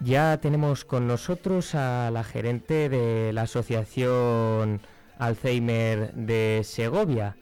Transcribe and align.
Ya 0.00 0.38
tenemos 0.40 0.84
con 0.84 1.08
nosotros 1.08 1.74
a 1.74 2.10
la 2.12 2.22
gerente 2.22 2.88
de 2.88 3.32
la 3.32 3.42
Asociación 3.42 4.80
Alzheimer 5.18 6.14
de 6.14 6.60
Segovia. 6.62 7.36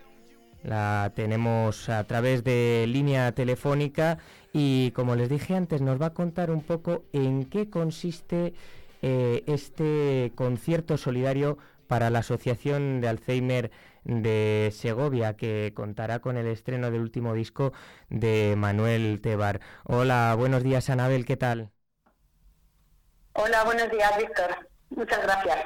La 0.63 1.13
tenemos 1.15 1.91
a 1.91 2.03
través 2.05 2.45
de 2.45 2.87
línea 2.89 3.33
telefónica 3.33 4.19
y 4.55 4.91
como 4.93 5.17
les 5.17 5.29
dije 5.29 5.55
antes 5.55 5.83
nos 5.83 6.01
va 6.01 6.07
a 6.07 6.15
contar 6.15 6.51
un 6.51 6.63
poco 6.63 7.05
en 7.13 7.45
qué 7.45 7.69
consiste 7.69 8.55
eh, 9.03 9.45
este 9.47 10.33
concierto 10.35 10.97
solidario 10.97 11.59
para 11.87 12.09
la 12.09 12.21
Asociación 12.21 13.03
de 13.03 13.09
Alzheimer 13.09 13.71
de 14.05 14.71
Segovia, 14.73 15.37
que 15.37 15.73
contará 15.75 16.21
con 16.21 16.39
el 16.39 16.47
estreno 16.47 16.91
del 16.91 17.03
último 17.03 17.35
disco 17.35 17.75
de 18.09 18.55
Manuel 18.57 19.21
Tebar. 19.21 19.61
Hola, 19.85 20.35
buenos 20.39 20.63
días 20.63 20.89
Anabel, 20.89 21.27
¿qué 21.27 21.37
tal? 21.37 21.76
Hola, 23.39 23.65
buenos 23.65 23.91
días 23.91 24.17
Víctor. 24.17 24.69
Muchas 24.91 25.23
gracias. 25.23 25.59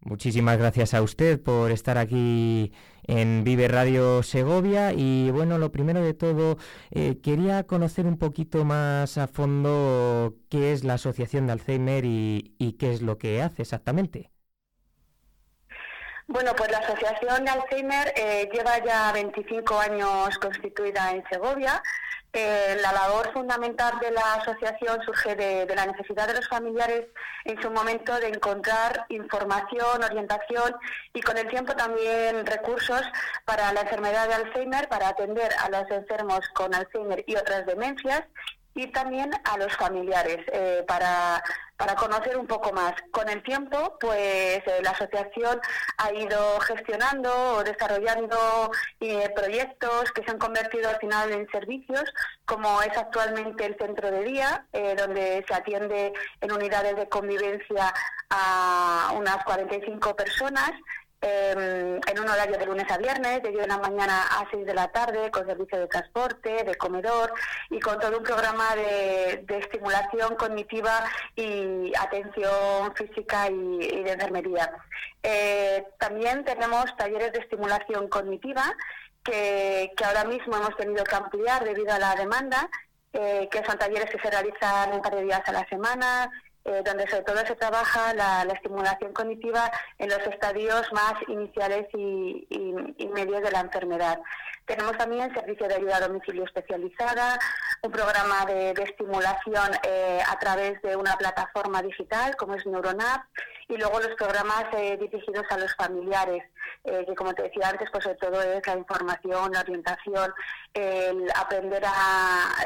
Muchísimas 0.00 0.56
gracias 0.56 0.94
a 0.94 1.02
usted 1.02 1.42
por 1.42 1.72
estar 1.72 1.98
aquí 1.98 2.72
en 3.08 3.42
Vive 3.42 3.66
Radio 3.66 4.22
Segovia 4.22 4.92
y 4.92 5.30
bueno, 5.32 5.58
lo 5.58 5.72
primero 5.72 6.00
de 6.00 6.14
todo, 6.14 6.58
eh, 6.92 7.20
quería 7.20 7.66
conocer 7.66 8.06
un 8.06 8.18
poquito 8.18 8.64
más 8.64 9.18
a 9.18 9.26
fondo 9.26 10.34
qué 10.48 10.72
es 10.72 10.84
la 10.84 10.94
Asociación 10.94 11.46
de 11.46 11.54
Alzheimer 11.54 12.04
y, 12.04 12.54
y 12.58 12.74
qué 12.74 12.92
es 12.92 13.02
lo 13.02 13.18
que 13.18 13.42
hace 13.42 13.62
exactamente. 13.62 14.30
Bueno, 16.26 16.52
pues 16.56 16.70
la 16.70 16.78
Asociación 16.78 17.44
de 17.44 17.50
Alzheimer 17.50 18.12
eh, 18.16 18.48
lleva 18.52 18.78
ya 18.84 19.10
25 19.12 19.78
años 19.78 20.38
constituida 20.38 21.10
en 21.10 21.24
Segovia. 21.30 21.82
Eh, 22.36 22.76
la 22.82 22.92
labor 22.92 23.32
fundamental 23.32 23.96
de 24.00 24.10
la 24.10 24.34
asociación 24.34 25.00
surge 25.04 25.36
de, 25.36 25.72
la 25.72 25.86
necesidad 25.86 26.26
de 26.26 26.34
los 26.34 26.48
familiares 26.48 27.06
en 27.44 27.62
su 27.62 27.70
momento 27.70 28.18
de 28.18 28.26
encontrar 28.26 29.06
información, 29.08 30.02
orientación 30.02 30.74
y 31.12 31.20
con 31.20 31.38
el 31.38 31.46
tiempo 31.46 31.76
también 31.76 32.44
recursos 32.44 33.02
para 33.44 33.72
la 33.72 33.82
enfermedad 33.82 34.26
de 34.26 34.34
Alzheimer, 34.34 34.88
para 34.88 35.10
atender 35.10 35.52
a 35.62 35.68
los 35.68 35.88
enfermos 35.92 36.40
con 36.54 36.74
Alzheimer 36.74 37.22
y 37.24 37.36
otras 37.36 37.66
demencias 37.66 38.24
y 38.74 38.88
también 38.88 39.30
a 39.44 39.56
los 39.56 39.74
familiares 39.76 40.38
eh, 40.52 40.84
para, 40.86 41.42
para 41.76 41.94
conocer 41.94 42.36
un 42.36 42.46
poco 42.46 42.72
más. 42.72 42.92
Con 43.12 43.28
el 43.28 43.42
tiempo, 43.42 43.96
pues 44.00 44.62
eh, 44.66 44.80
la 44.82 44.90
asociación 44.90 45.60
ha 45.98 46.12
ido 46.12 46.60
gestionando 46.60 47.32
o 47.56 47.64
desarrollando 47.64 48.70
eh, 49.00 49.30
proyectos 49.34 50.10
que 50.12 50.24
se 50.24 50.30
han 50.30 50.38
convertido 50.38 50.88
al 50.88 50.98
final 50.98 51.30
en 51.32 51.48
servicios, 51.50 52.04
como 52.44 52.82
es 52.82 52.96
actualmente 52.96 53.64
el 53.64 53.76
centro 53.78 54.10
de 54.10 54.24
día, 54.24 54.66
donde 54.96 55.44
se 55.46 55.54
atiende 55.54 56.12
en 56.40 56.52
unidades 56.52 56.96
de 56.96 57.08
convivencia 57.08 57.92
a 58.30 59.12
unas 59.14 59.44
45 59.44 60.16
personas 60.16 60.72
En 61.26 62.20
un 62.20 62.28
horario 62.28 62.58
de 62.58 62.66
lunes 62.66 62.90
a 62.90 62.98
viernes, 62.98 63.42
de 63.42 63.48
10 63.48 63.62
de 63.62 63.68
la 63.68 63.78
mañana 63.78 64.24
a 64.24 64.46
6 64.50 64.66
de 64.66 64.74
la 64.74 64.88
tarde, 64.88 65.30
con 65.30 65.46
servicio 65.46 65.78
de 65.78 65.86
transporte, 65.86 66.64
de 66.64 66.74
comedor 66.74 67.32
y 67.70 67.80
con 67.80 67.98
todo 67.98 68.18
un 68.18 68.24
programa 68.24 68.76
de, 68.76 69.44
estimulación 69.48 70.36
cognitiva 70.36 71.04
y 71.34 71.92
atención 71.98 72.94
física 72.94 73.48
y, 73.48 74.02
de 74.02 74.12
enfermería. 74.12 74.70
Eh, 75.22 75.86
también 75.98 76.44
tenemos 76.44 76.94
talleres 76.98 77.32
de 77.32 77.38
estimulación 77.38 78.08
cognitiva 78.08 78.74
que, 79.22 79.90
ahora 80.04 80.24
mismo 80.24 80.56
hemos 80.56 80.76
tenido 80.76 81.04
que 81.04 81.16
ampliar 81.16 81.64
debido 81.64 81.94
a 81.94 81.98
la 81.98 82.14
demanda, 82.16 82.68
eh, 83.14 83.48
que 83.50 83.64
son 83.64 83.78
talleres 83.78 84.10
que 84.10 84.20
se 84.20 84.30
realizan 84.30 84.92
un 84.92 85.00
par 85.00 85.14
de 85.14 85.24
días 85.24 85.42
a 85.46 85.52
la 85.52 85.66
semana, 85.68 86.30
eh, 86.66 86.82
donde 86.82 87.06
sobre 87.10 87.24
todo 87.24 87.44
se 87.46 87.56
trabaja 87.56 88.14
la, 88.14 88.42
estimulación 88.54 89.12
cognitiva 89.12 89.70
en 89.98 90.08
los 90.08 90.20
estadios 90.20 90.90
más 90.94 91.12
iniciales 91.28 91.86
y, 91.92 92.46
medios 93.14 93.42
de 93.42 93.50
la 93.52 93.60
enfermedad. 93.60 94.18
Tenemos 94.64 94.96
también 94.96 95.32
servicio 95.34 95.68
de 95.68 95.74
ayuda 95.74 95.98
a 95.98 96.08
domicilio 96.08 96.44
especializada, 96.44 97.38
un 97.82 97.92
programa 97.92 98.46
de, 98.46 98.70
estimulación 98.70 99.70
eh, 99.86 100.20
a 100.26 100.38
través 100.38 100.80
de 100.82 100.96
una 100.96 101.16
plataforma 101.16 101.80
digital 101.82 102.34
como 102.36 102.54
es 102.54 102.66
Neuronap 102.66 103.24
y 103.68 103.76
luego 103.76 104.00
los 104.00 104.16
programas 104.16 104.64
eh, 104.72 104.96
dirigidos 104.98 105.44
a 105.50 105.58
los 105.58 105.74
familiares, 105.76 106.42
que 106.82 107.14
como 107.14 107.32
te 107.34 107.44
decía 107.44 107.68
antes, 107.68 107.88
pues 107.90 108.04
sobre 108.04 108.16
todo 108.16 108.42
es 108.42 108.66
la 108.66 108.76
información, 108.76 109.52
la 109.52 109.60
orientación, 109.60 110.34
el 110.74 111.30
aprender 111.34 111.82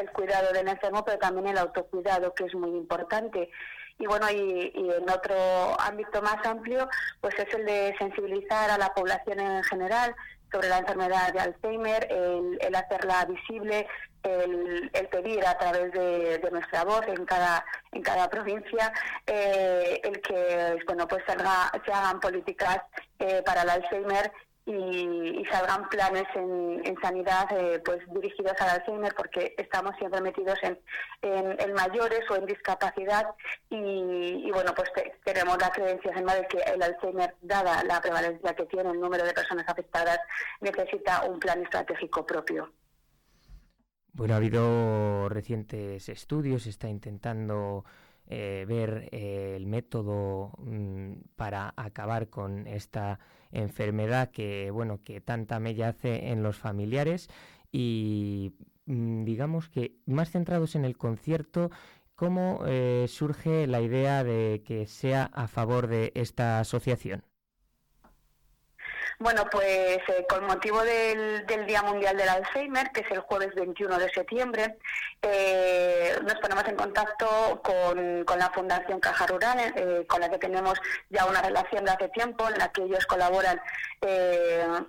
el 0.00 0.10
cuidado 0.10 0.52
del 0.52 0.66
enfermo, 0.66 1.04
pero 1.04 1.18
también 1.18 1.48
el 1.48 1.58
autocuidado, 1.58 2.34
que 2.34 2.46
es 2.46 2.54
muy 2.54 2.70
importante 2.70 3.50
y 3.98 4.06
bueno, 4.06 4.30
y, 4.30 4.72
en 4.74 5.10
otro 5.10 5.80
ámbito 5.80 6.22
más 6.22 6.44
amplio, 6.46 6.88
pues 7.20 7.34
es 7.38 7.52
el 7.54 7.66
de 7.66 7.94
sensibilizar 7.98 8.70
a 8.70 8.78
la 8.78 8.94
población 8.94 9.40
en 9.40 9.62
general 9.64 10.14
sobre 10.52 10.68
la 10.68 10.78
enfermedad 10.78 11.32
de 11.32 11.40
Alzheimer, 11.40 12.06
el, 12.10 12.74
hacerla 12.74 13.24
visible, 13.26 13.86
el, 14.22 15.08
pedir 15.10 15.44
a 15.46 15.58
través 15.58 15.92
de, 15.92 16.48
nuestra 16.50 16.84
voz 16.84 17.06
en 17.06 17.24
cada 17.24 17.64
en 17.92 18.02
cada 18.02 18.28
provincia 18.28 18.92
eh, 19.26 20.00
el 20.02 20.20
que 20.20 20.78
bueno 20.86 21.06
pues 21.06 21.22
se, 21.26 21.32
hagan 21.32 22.20
políticas 22.20 22.78
eh, 23.18 23.42
para 23.44 23.62
el 23.62 23.70
Alzheimer 23.70 24.32
y, 24.68 25.44
salgan 25.50 25.88
planes 25.88 26.26
en, 26.34 26.96
sanidad 27.00 27.46
eh, 27.52 27.80
pues 27.84 28.00
dirigidos 28.12 28.52
al 28.60 28.80
Alzheimer 28.80 29.14
porque 29.14 29.54
estamos 29.56 29.96
siempre 29.96 30.20
metidos 30.20 30.58
en, 30.62 30.78
en, 31.22 31.72
mayores 31.72 32.20
o 32.30 32.36
en 32.36 32.44
discapacidad 32.44 33.26
y, 33.70 34.50
bueno 34.50 34.72
pues 34.74 34.90
tenemos 35.24 35.56
la 35.58 35.70
creencia 35.70 36.12
de 36.12 36.48
que 36.48 36.58
el 36.58 36.82
Alzheimer 36.82 37.34
dada 37.40 37.82
la 37.84 38.00
prevalencia 38.00 38.54
que 38.54 38.66
tiene 38.66 38.90
el 38.90 39.00
número 39.00 39.24
de 39.24 39.32
personas 39.32 39.66
afectadas 39.68 40.18
necesita 40.60 41.22
un 41.24 41.38
plan 41.38 41.62
estratégico 41.62 42.26
propio. 42.26 42.70
Bueno, 44.12 44.34
ha 44.34 44.38
habido 44.38 45.28
recientes 45.28 46.08
estudios, 46.08 46.64
se 46.64 46.70
está 46.70 46.88
intentando 46.88 47.84
eh, 48.30 48.66
ver 48.68 49.08
eh, 49.12 49.54
el 49.56 49.66
método 49.66 50.52
mm, 50.58 51.12
para 51.36 51.72
acabar 51.76 52.28
con 52.28 52.66
esta 52.66 53.18
enfermedad 53.52 54.30
que 54.30 54.70
bueno 54.70 55.00
que 55.02 55.22
tanta 55.22 55.58
mella 55.58 55.88
hace 55.88 56.30
en 56.30 56.42
los 56.42 56.58
familiares 56.58 57.30
y 57.72 58.52
mm, 58.84 59.24
digamos 59.24 59.70
que 59.70 59.96
más 60.04 60.30
centrados 60.30 60.74
en 60.74 60.84
el 60.84 60.98
concierto 60.98 61.70
cómo 62.16 62.64
eh, 62.66 63.06
surge 63.08 63.66
la 63.66 63.80
idea 63.80 64.24
de 64.24 64.62
que 64.62 64.86
sea 64.86 65.30
a 65.32 65.48
favor 65.48 65.86
de 65.86 66.12
esta 66.14 66.60
asociación 66.60 67.24
bueno, 69.18 69.46
pues 69.50 69.98
eh, 70.08 70.26
con 70.28 70.46
motivo 70.46 70.82
del, 70.82 71.44
Día 71.66 71.82
Mundial 71.82 72.16
del 72.16 72.28
Alzheimer, 72.28 72.90
que 72.92 73.00
es 73.00 73.10
el 73.10 73.20
jueves 73.20 73.54
21 73.54 73.98
de 73.98 74.08
septiembre, 74.10 74.76
eh, 75.22 76.18
nos 76.22 76.34
ponemos 76.36 76.64
en 76.66 76.76
contacto 76.76 77.60
con, 77.62 78.24
la 78.38 78.50
Fundación 78.50 79.00
Caja 79.00 79.26
Rural, 79.26 79.58
eh, 79.74 80.04
con 80.08 80.20
la 80.20 80.30
que 80.30 80.38
tenemos 80.38 80.80
ya 81.10 81.26
una 81.26 81.42
relación 81.42 81.84
de 81.84 81.90
hace 81.90 82.08
tiempo, 82.10 82.48
en 82.48 82.58
la 82.58 82.70
que 82.70 82.82
ellos 82.82 83.04
colaboran 83.06 83.60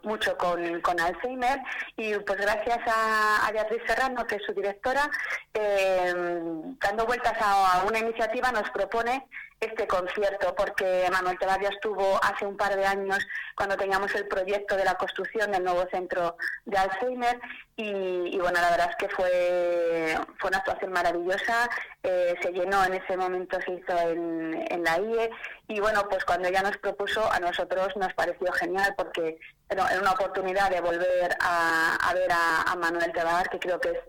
mucho 0.03 0.38
con, 0.38 1.00
Alzheimer. 1.00 1.59
Y 1.97 2.13
pues 2.19 2.40
gracias 2.40 2.80
a, 2.88 3.50
Beatriz 3.51 3.81
Serrano, 3.88 4.28
que 4.28 4.36
es 4.36 4.44
su 4.46 4.53
directora, 4.53 5.09
dando 5.53 7.06
vueltas 7.06 7.34
a 7.41 7.84
una 7.88 8.00
iniciativa, 8.00 8.51
nos 8.51 8.69
propone 8.69 9.25
este 9.59 9.88
concierto, 9.88 10.56
porque 10.56 11.07
Manuel 11.12 11.38
Tavares 11.38 11.72
estuvo 11.72 12.19
hace 12.24 12.46
un 12.46 12.56
par 12.56 12.75
de 12.75 12.86
años 12.86 13.19
cuando 13.56 13.75
teníamos 13.75 14.09
el 14.16 14.28
proyecto 14.28 14.75
de 14.75 14.86
la 14.86 14.96
construcción 14.96 15.52
del 15.52 15.64
nuevo 15.64 15.86
centro 15.92 16.38
de 16.66 16.78
Alzheimer 16.78 17.40
y, 17.75 18.38
bueno, 18.38 18.59
la 18.59 18.72
verdad 18.72 18.90
es 18.90 18.96
que 18.97 19.08
fue, 19.16 20.18
fue 20.38 20.50
una 20.50 20.58
actuación 20.58 20.92
maravillosa, 20.92 21.70
eh, 22.03 22.36
se 22.42 22.52
llenó 22.52 22.84
en 22.84 22.96
ese 22.96 23.16
momento, 23.16 23.58
se 23.62 23.72
hizo 23.72 23.98
en, 23.98 24.83
la 24.83 25.00
IE 25.00 25.30
y 25.69 25.80
bueno, 25.80 26.07
pues 26.10 26.25
cuando 26.25 26.50
ella 26.50 26.62
nos 26.62 26.78
propuso 26.78 27.31
a 27.31 27.39
nosotros 27.39 27.95
nos 27.95 28.13
pareció 28.13 28.51
genial 28.54 28.94
porque 28.98 29.39
era 29.69 29.86
una 30.01 30.12
oportunidad 30.12 30.69
de 30.69 30.81
volver 30.81 31.38
a, 31.39 32.12
ver 32.13 32.30
a, 32.31 32.75
Manuel 32.75 33.13
Tebar, 33.13 33.50
que 33.50 33.60
creo 33.60 33.80
que 33.80 33.92
es 33.92 34.00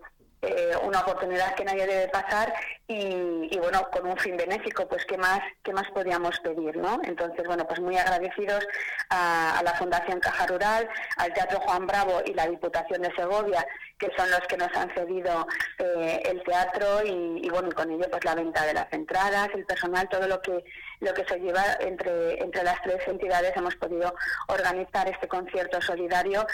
eh, 0.43 0.75
una 0.83 1.01
oportunidad 1.01 1.55
que 1.55 1.65
nadie 1.65 1.87
debe 1.87 2.09
pasar 2.09 2.53
y, 2.89 3.57
bueno, 3.59 3.89
con 3.93 4.07
un 4.07 4.17
fin 4.17 4.37
benéfico, 4.37 4.89
pues 4.89 5.05
qué 5.05 5.17
más, 5.17 5.41
qué 5.63 5.73
más 5.73 5.89
podíamos 5.93 6.41
pedir, 6.41 6.77
¿no? 6.77 7.01
Entonces, 7.05 7.47
bueno, 7.47 7.65
pues 7.67 7.79
muy 7.79 7.97
agradecidos 7.97 8.67
a, 9.11 9.61
la 9.63 9.75
Fundación 9.75 10.19
Caja 10.19 10.47
Rural, 10.47 10.89
al 11.19 11.33
Teatro 11.35 11.61
Juan 11.61 11.87
Bravo 11.87 12.23
y 12.25 12.35
la 12.35 12.49
Diputación 12.49 13.03
de 13.03 13.15
Segovia, 13.15 13.65
que 13.99 14.11
son 14.17 14.31
los 14.31 14.41
que 14.49 14.57
nos 14.57 14.75
han 14.75 14.93
cedido 14.95 15.47
eh, 15.79 16.23
el 16.25 16.43
teatro 16.43 17.05
y, 17.05 17.47
y, 17.47 17.49
bueno, 17.51 17.69
con 17.73 17.91
ello 17.91 18.07
pues 18.11 18.25
la 18.25 18.35
venta 18.35 18.65
de 18.65 18.75
las 18.75 18.93
entradas, 18.93 19.51
el 19.55 19.67
personal, 19.67 20.09
todo 20.09 20.27
lo 20.27 20.41
que 20.41 20.65
lo 21.01 21.15
que 21.15 21.25
se 21.25 21.39
lleva 21.39 21.65
entre, 21.81 22.43
entre 22.43 22.63
las 22.63 22.81
tres 22.83 23.01
entidades 23.09 23.57
hemos 23.57 23.75
podido 23.77 24.15
organizar 24.49 25.09
este 25.09 25.29
concierto 25.29 25.81
solidario 25.81 26.47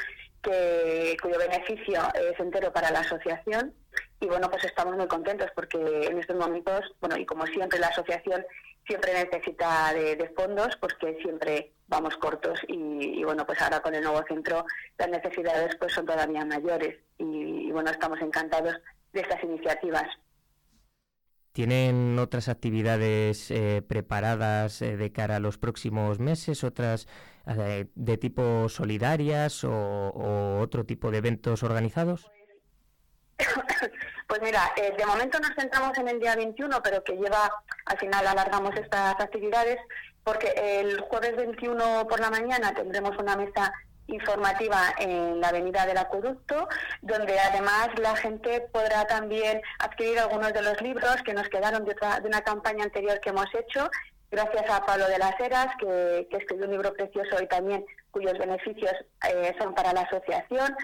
cuyo 1.20 1.38
beneficio 1.38 2.02
es 2.14 2.38
entero 2.38 2.72
para 2.72 2.90
la 2.90 3.00
asociación 3.00 3.74
y 4.20 4.26
bueno, 4.26 4.50
pues 4.50 4.64
estamos 4.64 4.96
muy 4.96 5.06
contentos 5.06 5.50
porque 5.54 5.78
en 5.78 6.18
estos 6.18 6.36
momentos, 6.36 6.94
bueno, 7.00 7.16
y 7.16 7.26
como 7.26 7.46
siempre 7.46 7.78
la 7.78 7.88
asociación 7.88 8.44
siempre 8.86 9.12
necesita 9.12 9.92
de, 9.92 10.32
fondos, 10.36 10.76
pues 10.80 10.94
que 10.94 11.18
siempre 11.20 11.72
vamos 11.88 12.16
cortos 12.16 12.58
y, 12.68 13.22
bueno, 13.24 13.44
pues 13.44 13.60
ahora 13.60 13.80
con 13.80 13.94
el 13.94 14.02
nuevo 14.02 14.22
centro 14.26 14.64
las 14.98 15.08
necesidades 15.08 15.76
pues 15.76 15.92
son 15.92 16.06
todavía 16.06 16.44
mayores 16.44 16.96
y, 17.18 17.70
bueno, 17.72 17.90
estamos 17.90 18.20
encantados 18.20 18.76
de 19.12 19.20
estas 19.20 19.42
iniciativas. 19.42 20.06
¿Tienen 21.56 22.18
otras 22.18 22.50
actividades 22.50 23.50
eh, 23.50 23.80
preparadas 23.80 24.82
eh, 24.82 24.98
de 24.98 25.10
cara 25.10 25.36
a 25.36 25.40
los 25.40 25.56
próximos 25.56 26.18
meses, 26.18 26.62
otras 26.62 27.08
eh, 27.46 27.86
de 27.94 28.18
tipo 28.18 28.68
solidarias 28.68 29.64
o 29.64 30.58
otro 30.60 30.84
tipo 30.84 31.10
de 31.10 31.16
eventos 31.16 31.62
organizados? 31.62 32.30
Pues 34.28 34.42
mira, 34.42 34.72
de 34.76 35.06
momento 35.06 35.38
nos 35.38 35.54
centramos 35.54 35.96
en 35.98 36.08
el 36.08 36.18
día 36.18 36.34
21, 36.34 36.82
pero 36.82 37.02
que 37.04 37.12
lleva, 37.12 37.48
al 37.84 37.96
final 37.96 38.26
alargamos 38.26 38.74
estas 38.74 39.14
actividades, 39.20 39.78
porque 40.24 40.52
el 40.56 41.00
jueves 41.00 41.36
21 41.36 42.08
por 42.08 42.18
la 42.18 42.28
mañana 42.28 42.74
tendremos 42.74 43.16
una 43.18 43.36
mesa 43.36 43.72
informativa 44.08 44.94
en 44.98 45.40
la 45.40 45.48
Avenida 45.48 45.86
del 45.86 45.98
Acueducto, 45.98 46.68
donde 47.02 47.38
además 47.38 47.88
la 47.98 48.16
gente 48.16 48.68
podrá 48.72 49.06
también 49.06 49.60
adquirir 49.78 50.18
algunos 50.18 50.52
de 50.52 50.62
los 50.62 50.80
libros 50.80 51.16
que 51.24 51.34
nos 51.34 51.48
quedaron 51.48 51.84
de, 51.84 51.94
de 51.94 52.28
una 52.28 52.42
campaña 52.42 52.84
anterior 52.84 53.20
que 53.20 53.30
hemos 53.30 53.52
hecho, 53.54 53.90
gracias 54.30 54.68
a 54.70 54.84
Pablo 54.84 55.08
de 55.08 55.18
las 55.18 55.38
Heras, 55.40 55.68
que, 55.78 56.28
escribió 56.30 56.66
un 56.66 56.72
libro 56.72 56.92
precioso 56.92 57.42
y 57.42 57.46
también 57.46 57.84
cuyos 58.10 58.38
beneficios 58.38 58.92
eh, 59.28 59.54
son 59.58 59.74
para 59.74 59.92
la 59.92 60.02
asociación. 60.02 60.76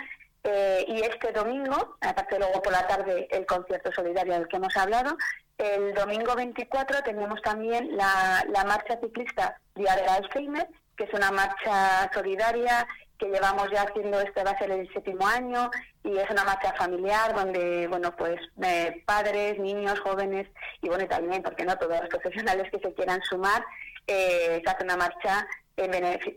Eh, 0.45 0.85
y 0.89 1.03
este 1.03 1.31
domingo, 1.33 1.97
aparte 2.01 2.39
luego 2.39 2.61
por 2.63 2.73
la 2.73 2.87
tarde 2.87 3.29
el 3.31 3.47
concierto 3.47 3.93
solidario 3.93 4.35
del 4.35 4.49
que 4.49 4.57
hemos 4.57 4.77
hablado, 4.77 5.17
el 5.59 5.95
domingo 5.95 6.35
24 6.35 7.03
tenemos 7.03 7.41
también 7.43 7.97
la, 7.97 8.45
marcha 8.67 8.99
ciclista 9.01 9.61
Día 9.75 9.95
del 9.95 10.09
Alzheimer, 10.09 10.67
que 10.97 11.05
es 11.05 11.15
una 11.15 11.31
marcha 11.31 12.11
solidaria 12.13 12.87
que 13.23 13.31
llevamos 13.31 13.71
ya 13.71 13.83
haciendo, 13.83 14.21
este 14.21 14.43
va 14.43 14.51
a 14.51 14.59
ser 14.59 14.73
el 14.73 14.93
séptimo 14.93 15.25
año, 15.27 15.71
y 16.03 16.17
es 16.17 16.29
una 16.29 16.43
marcha 16.43 16.75
familiar 16.75 17.33
donde, 17.35 17.87
bueno, 17.87 18.17
pues 18.17 18.41
eh, 18.65 19.03
padres, 19.07 19.61
niños, 19.61 20.01
jóvenes, 20.01 20.49
y 20.81 20.89
bueno, 20.89 21.07
también, 21.07 21.41
porque 21.41 21.65
no 21.65 21.79
todos 21.79 22.01
los 22.01 22.09
profesionales 22.09 22.69
que 22.73 22.81
se 22.81 22.93
quieran 22.95 23.23
sumar, 23.23 23.65
eh, 24.09 24.61
se 24.65 24.71
hace 24.71 24.85
una 24.85 24.97
marcha 24.97 25.47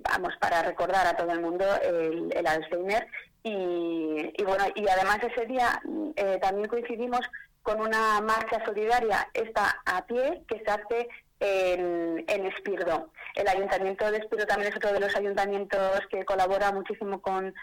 vamos, 0.10 0.34
para 0.40 0.62
recordar 0.62 1.08
a 1.08 1.18
todo 1.18 1.32
el 1.32 1.42
mundo 1.42 1.66
el, 1.82 2.32
el 2.34 2.48
Alzheimer. 2.48 3.06
Y, 3.44 4.44
bueno, 4.44 4.66
y 4.76 4.88
además 4.88 5.20
ese 5.22 5.46
día 5.46 5.80
eh, 6.16 6.40
también 6.42 6.68
coincidimos 6.68 7.22
con 7.62 7.82
una 7.82 8.22
marcha 8.22 8.64
solidaria, 8.64 9.28
esta 9.34 9.82
a 9.86 10.06
pie, 10.06 10.44
que 10.48 10.64
se 10.64 10.72
hace 10.72 11.10
en, 11.40 12.46
Espirdo. 12.46 13.12
El 13.36 13.48
ayuntamiento 13.48 14.10
de 14.12 14.20
Espirdo 14.20 14.46
también 14.46 14.72
es 14.72 14.78
otro 14.78 14.94
de 14.94 15.00
los 15.00 15.16
ayuntamientos 15.16 16.02
que 16.10 16.24
colabora 16.26 16.72
muchísimo 16.72 17.22
con, 17.22 17.54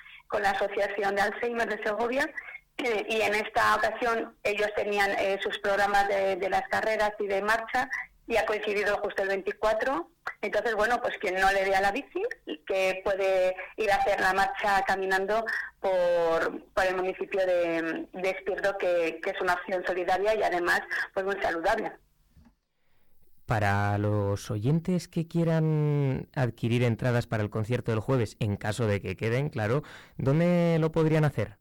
la 0.40 0.50
Asociación 0.50 1.14
de 1.14 1.22
Alzheimer 1.22 1.68
de 1.68 1.82
Segovia. 1.82 2.28
y 2.78 3.20
en 3.20 3.34
esta 3.34 3.76
ocasión 3.76 4.34
ellos 4.42 4.68
tenían 4.74 5.10
eh, 5.18 5.38
sus 5.42 5.58
programas 5.58 6.08
de, 6.08 6.48
las 6.48 6.66
carreras 6.68 7.12
y 7.18 7.26
de 7.26 7.42
marcha 7.42 7.88
y 8.26 8.36
ha 8.36 8.46
coincidido 8.46 8.96
justo 8.98 9.22
el 9.22 9.28
24. 9.28 10.08
Entonces, 10.40 10.74
bueno, 10.74 11.00
pues 11.00 11.18
quien 11.18 11.34
no 11.34 11.52
le 11.52 11.64
dé 11.64 11.74
a 11.74 11.80
la 11.80 11.92
bici, 11.92 12.22
que 12.66 13.00
puede 13.04 13.54
ir 13.76 13.90
a 13.90 13.96
hacer 13.96 14.20
la 14.20 14.32
marcha 14.32 14.82
caminando 14.86 15.44
por, 15.80 16.62
por 16.72 16.84
el 16.86 16.96
municipio 16.96 17.44
de, 17.44 18.08
Espirdo, 18.22 18.78
que, 18.78 19.20
es 19.24 19.40
una 19.40 19.54
acción 19.54 19.84
solidaria 19.84 20.34
y 20.34 20.42
además 20.42 20.80
pues 21.12 21.26
muy 21.26 21.36
saludable. 21.42 21.92
Para 23.46 23.98
los 23.98 24.50
oyentes 24.50 25.08
que 25.08 25.26
quieran 25.26 26.28
adquirir 26.34 26.84
entradas 26.84 27.26
para 27.26 27.42
el 27.42 27.50
concierto 27.50 27.90
del 27.90 28.00
jueves, 28.00 28.36
en 28.38 28.56
caso 28.56 28.86
de 28.86 29.00
que 29.00 29.16
queden, 29.16 29.48
claro, 29.48 29.82
¿dónde 30.16 30.78
lo 30.80 30.92
podrían 30.92 31.24
hacer? 31.24 31.58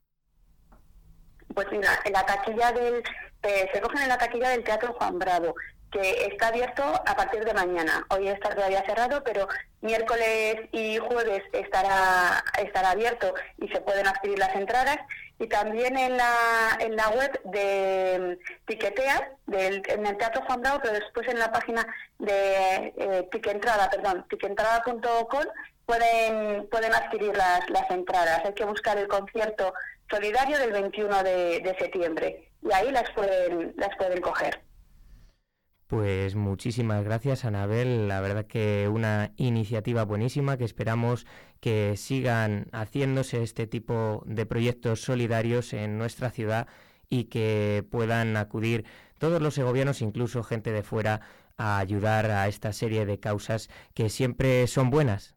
Pues 1.54 1.68
mira, 1.72 2.00
en 2.06 2.13
la 2.13 2.25
taquilla 2.25 2.72
del, 2.72 3.04
eh, 3.44 3.69
se 3.74 3.81
cogen 3.81 4.04
en 4.04 4.10
la 4.10 4.18
taquilla 4.18 4.50
del 4.50 4.63
Teatro 4.63 4.94
Juan 4.94 5.19
Bravo 5.19 5.56
que 5.92 6.28
está 6.28 6.48
abierto 6.48 6.84
a 6.84 7.16
partir 7.16 7.44
de 7.44 7.54
mañana. 7.54 8.06
Hoy 8.10 8.28
está 8.28 8.50
todavía 8.50 8.84
cerrado, 8.86 9.24
pero 9.24 9.48
miércoles 9.82 10.70
y 10.72 10.98
jueves 10.98 11.44
estará, 11.52 12.44
estará 12.60 12.92
abierto 12.92 13.34
y 13.58 13.68
se 13.68 13.82
pueden 13.82 14.08
adquirir 14.08 14.40
las 14.40 14.56
entradas. 14.56 14.98
Y 15.38 15.48
también 15.48 15.98
en 15.98 16.18
la, 16.18 16.78
en 16.80 16.96
la 16.96 17.10
web 17.10 17.42
de 17.46 18.40
Tiquetea, 18.68 19.32
del, 19.48 19.82
en 19.88 20.06
el 20.06 20.18
Teatro 20.18 20.44
Juan 20.46 20.62
Bravo, 20.62 20.80
pero 20.82 20.94
después 20.94 21.28
en 21.28 21.40
la 21.40 21.52
página 21.52 21.86
de 22.20 22.94
eh, 22.96 23.30
perdón, 23.32 24.26
pueden, 25.86 26.68
pueden 26.70 26.94
adquirir 26.94 27.36
las, 27.36 27.70
las 27.70 27.90
entradas. 27.90 28.42
Hay 28.46 28.54
que 28.54 28.66
buscar 28.66 28.98
el 28.98 29.08
concierto 29.08 29.74
solidario 30.10 30.58
del 30.60 30.72
21 30.72 31.24
de, 31.24 31.60
de 31.60 31.76
septiembre 31.78 32.50
y 32.62 32.72
ahí 32.72 32.92
las 32.92 33.10
pueden, 33.12 33.74
las 33.78 33.96
pueden 33.98 34.22
coger. 34.22 34.60
Pues 35.92 36.36
muchísimas 36.36 37.04
gracias, 37.04 37.44
Anabel. 37.44 38.08
La 38.08 38.22
verdad 38.22 38.46
que 38.46 38.88
una 38.88 39.34
iniciativa 39.36 40.06
buenísima 40.06 40.56
que 40.56 40.64
esperamos 40.64 41.28
que 41.60 41.98
sigan 41.98 42.70
haciéndose 42.72 43.44
este 43.44 43.68
tipo 43.68 44.24
de 44.26 44.46
proyectos 44.46 45.02
solidarios 45.02 45.74
en 45.74 45.98
nuestra 45.98 46.30
ciudad 46.30 46.68
y 47.10 47.26
que 47.26 47.84
puedan 47.92 48.38
acudir 48.38 48.86
todos 49.18 49.42
los 49.42 49.54
segovianos, 49.54 50.02
incluso 50.02 50.44
gente 50.44 50.72
de 50.72 50.82
fuera, 50.82 51.20
a 51.58 51.80
ayudar 51.80 52.32
a 52.32 52.48
esta 52.48 52.72
serie 52.72 53.06
de 53.06 53.20
causas 53.20 53.70
que 53.94 54.08
siempre 54.08 54.68
son 54.68 54.92
buenas. 54.92 55.36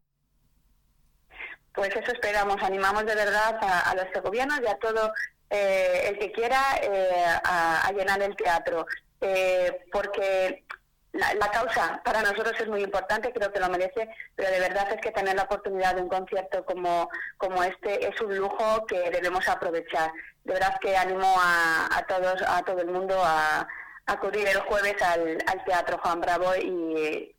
Pues 1.74 1.96
eso 1.96 2.12
esperamos, 2.12 2.62
animamos 2.62 3.04
de 3.06 3.16
verdad 3.16 3.58
a, 3.60 3.92
los 3.96 4.06
segovianos 4.14 4.60
y 4.62 4.68
a 4.68 4.78
todo 4.78 5.12
eh, 5.50 6.10
el 6.10 6.18
que 6.20 6.30
quiera 6.30 6.60
eh, 6.80 7.24
a 7.42 7.90
llenar 7.92 8.22
el 8.22 8.36
teatro. 8.36 8.86
Eh, 9.26 9.86
porque 9.90 10.64
la, 11.12 11.50
causa 11.50 12.02
para 12.04 12.20
nosotros 12.20 12.52
es 12.60 12.68
muy 12.68 12.82
importante, 12.82 13.32
creo 13.32 13.50
que 13.50 13.58
lo 13.58 13.70
merece, 13.70 14.06
pero 14.36 14.50
de 14.50 14.60
verdad 14.60 14.86
es 14.92 15.00
que 15.00 15.12
tener 15.12 15.34
la 15.34 15.44
oportunidad 15.44 15.94
de 15.94 16.02
un 16.02 16.10
concierto 16.10 16.62
como, 16.66 17.08
como 17.38 17.62
este 17.62 18.06
es 18.06 18.20
un 18.20 18.36
lujo 18.36 18.84
que 18.86 19.10
debemos 19.10 19.48
aprovechar. 19.48 20.12
De 20.44 20.52
verdad 20.52 20.76
que 20.78 20.94
animo 20.94 21.36
a, 21.38 22.04
todos, 22.06 22.42
a 22.46 22.62
todo 22.64 22.82
el 22.82 22.88
mundo 22.88 23.18
a, 23.24 23.66
acudir 24.04 24.46
el 24.46 24.58
jueves 24.58 24.96
al, 25.00 25.38
Teatro 25.64 25.96
Juan 26.02 26.20
Bravo 26.20 26.54
y, 26.56 27.34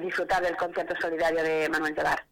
disfrutar 0.00 0.42
del 0.42 0.56
concierto 0.56 0.94
solidario 0.98 1.42
de 1.42 1.68
Manuel 1.68 1.94
Tolar. 1.94 2.24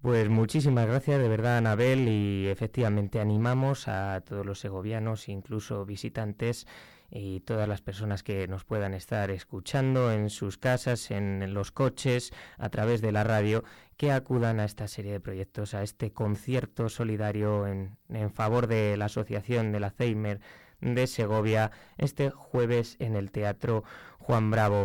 Pues 0.00 0.30
muchísimas 0.30 0.86
gracias 0.86 1.20
de 1.20 1.28
verdad 1.28 1.58
Anabel 1.58 2.08
y 2.08 2.48
efectivamente 2.48 3.20
animamos 3.20 3.86
a 3.86 4.22
todos 4.26 4.46
los 4.46 4.58
segovianos, 4.58 5.28
incluso 5.28 5.84
visitantes, 5.84 6.66
y 7.14 7.40
todas 7.40 7.68
las 7.68 7.82
personas 7.82 8.22
que 8.22 8.48
nos 8.48 8.64
puedan 8.64 8.94
estar 8.94 9.30
escuchando 9.30 10.10
en 10.10 10.30
sus 10.30 10.56
casas, 10.56 11.10
en 11.10 11.52
los 11.52 11.70
coches, 11.70 12.32
a 12.56 12.70
través 12.70 13.02
de 13.02 13.12
la 13.12 13.22
radio, 13.22 13.64
que 13.98 14.12
acudan 14.12 14.60
a 14.60 14.64
esta 14.64 14.88
serie 14.88 15.12
de 15.12 15.20
proyectos, 15.20 15.74
a 15.74 15.82
este 15.82 16.10
concierto 16.12 16.88
solidario 16.88 17.66
en, 17.66 17.98
en 18.08 18.32
favor 18.32 18.66
de 18.66 18.96
la 18.96 19.04
Asociación 19.04 19.72
del 19.72 19.84
Alzheimer 19.84 20.40
de 20.80 21.06
Segovia 21.06 21.70
este 21.98 22.30
jueves 22.30 22.96
en 22.98 23.14
el 23.14 23.30
Teatro 23.30 23.84
Juan 24.18 24.50
Bravo. 24.50 24.80